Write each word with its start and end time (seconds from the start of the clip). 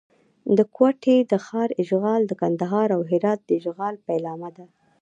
د 0.57 0.59
کوټې 0.75 1.17
د 1.31 1.33
ښار 1.45 1.69
اشغال 1.81 2.21
د 2.27 2.31
کندهار 2.41 2.87
او 2.95 3.01
هرات 3.11 3.39
د 3.45 3.49
اشغال 3.59 3.95
پیلامه 4.07 4.49
ده. 4.57 4.65